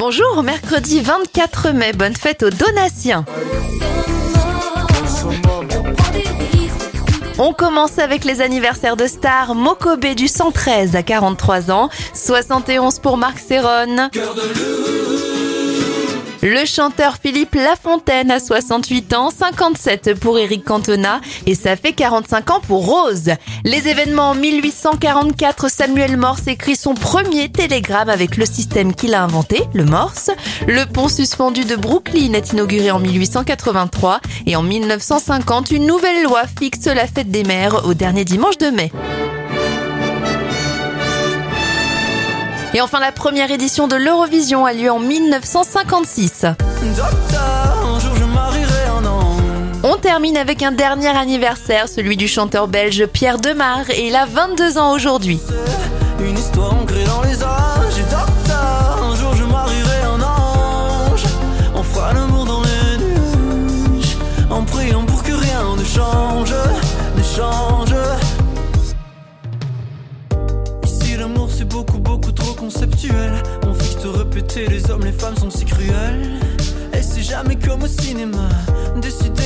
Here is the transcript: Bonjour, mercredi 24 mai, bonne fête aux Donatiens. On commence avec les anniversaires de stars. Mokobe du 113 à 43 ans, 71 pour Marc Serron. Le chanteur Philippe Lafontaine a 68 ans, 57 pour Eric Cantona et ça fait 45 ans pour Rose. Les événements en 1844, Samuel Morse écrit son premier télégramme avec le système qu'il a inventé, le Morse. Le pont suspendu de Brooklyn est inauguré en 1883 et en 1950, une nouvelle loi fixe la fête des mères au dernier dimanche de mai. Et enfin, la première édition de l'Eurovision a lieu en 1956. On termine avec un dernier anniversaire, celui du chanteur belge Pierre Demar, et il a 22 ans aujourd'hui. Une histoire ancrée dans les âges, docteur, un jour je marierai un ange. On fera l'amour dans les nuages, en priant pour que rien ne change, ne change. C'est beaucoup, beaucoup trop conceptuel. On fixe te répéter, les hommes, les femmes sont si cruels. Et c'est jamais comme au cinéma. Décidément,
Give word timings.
Bonjour, 0.00 0.42
mercredi 0.42 1.02
24 1.02 1.72
mai, 1.72 1.92
bonne 1.92 2.16
fête 2.16 2.42
aux 2.42 2.48
Donatiens. 2.48 3.26
On 7.38 7.52
commence 7.52 7.98
avec 7.98 8.24
les 8.24 8.40
anniversaires 8.40 8.96
de 8.96 9.06
stars. 9.06 9.54
Mokobe 9.54 10.14
du 10.14 10.26
113 10.26 10.96
à 10.96 11.02
43 11.02 11.70
ans, 11.70 11.90
71 12.14 12.98
pour 13.00 13.18
Marc 13.18 13.38
Serron. 13.40 14.08
Le 16.42 16.64
chanteur 16.64 17.18
Philippe 17.22 17.54
Lafontaine 17.54 18.30
a 18.30 18.40
68 18.40 19.12
ans, 19.12 19.30
57 19.30 20.14
pour 20.18 20.38
Eric 20.38 20.64
Cantona 20.64 21.20
et 21.44 21.54
ça 21.54 21.76
fait 21.76 21.92
45 21.92 22.50
ans 22.50 22.60
pour 22.66 22.86
Rose. 22.86 23.32
Les 23.64 23.88
événements 23.88 24.30
en 24.30 24.34
1844, 24.34 25.70
Samuel 25.70 26.16
Morse 26.16 26.46
écrit 26.46 26.76
son 26.76 26.94
premier 26.94 27.50
télégramme 27.50 28.08
avec 28.08 28.38
le 28.38 28.46
système 28.46 28.94
qu'il 28.94 29.12
a 29.12 29.22
inventé, 29.22 29.64
le 29.74 29.84
Morse. 29.84 30.30
Le 30.66 30.86
pont 30.86 31.08
suspendu 31.08 31.66
de 31.66 31.76
Brooklyn 31.76 32.32
est 32.32 32.54
inauguré 32.54 32.90
en 32.90 33.00
1883 33.00 34.20
et 34.46 34.56
en 34.56 34.62
1950, 34.62 35.72
une 35.72 35.86
nouvelle 35.86 36.22
loi 36.22 36.44
fixe 36.58 36.86
la 36.86 37.06
fête 37.06 37.30
des 37.30 37.44
mères 37.44 37.84
au 37.84 37.92
dernier 37.92 38.24
dimanche 38.24 38.56
de 38.56 38.70
mai. 38.70 38.90
Et 42.72 42.80
enfin, 42.80 43.00
la 43.00 43.10
première 43.10 43.50
édition 43.50 43.88
de 43.88 43.96
l'Eurovision 43.96 44.64
a 44.64 44.72
lieu 44.72 44.92
en 44.92 45.00
1956. 45.00 46.46
On 49.82 49.96
termine 49.96 50.36
avec 50.36 50.62
un 50.62 50.70
dernier 50.70 51.08
anniversaire, 51.08 51.88
celui 51.88 52.16
du 52.16 52.28
chanteur 52.28 52.68
belge 52.68 53.06
Pierre 53.06 53.38
Demar, 53.38 53.90
et 53.90 54.06
il 54.06 54.14
a 54.14 54.24
22 54.24 54.78
ans 54.78 54.92
aujourd'hui. 54.92 55.40
Une 56.20 56.38
histoire 56.38 56.74
ancrée 56.74 57.02
dans 57.04 57.22
les 57.22 57.42
âges, 57.42 57.98
docteur, 58.08 59.02
un 59.02 59.16
jour 59.16 59.34
je 59.34 59.44
marierai 59.44 60.02
un 60.04 60.22
ange. 60.22 61.24
On 61.74 61.82
fera 61.82 62.12
l'amour 62.12 62.44
dans 62.44 62.62
les 62.62 62.98
nuages, 62.98 64.16
en 64.48 64.62
priant 64.62 65.04
pour 65.04 65.24
que 65.24 65.32
rien 65.32 65.76
ne 65.76 65.84
change, 65.84 66.50
ne 66.50 66.54
change. 66.54 66.89
C'est 71.60 71.68
beaucoup, 71.68 71.98
beaucoup 71.98 72.32
trop 72.32 72.54
conceptuel. 72.54 73.42
On 73.66 73.74
fixe 73.74 73.98
te 73.98 74.08
répéter, 74.08 74.66
les 74.66 74.90
hommes, 74.90 75.04
les 75.04 75.12
femmes 75.12 75.36
sont 75.36 75.50
si 75.50 75.66
cruels. 75.66 76.38
Et 76.94 77.02
c'est 77.02 77.20
jamais 77.20 77.56
comme 77.56 77.82
au 77.82 77.86
cinéma. 77.86 78.48
Décidément, 78.96 79.39